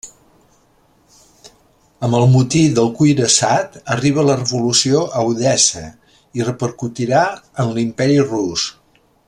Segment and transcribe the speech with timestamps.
[2.07, 5.85] Amb el motí del cuirassat arriba la revolució a Odessa
[6.41, 7.23] i repercutirà
[7.65, 8.71] en l'Imperi rus.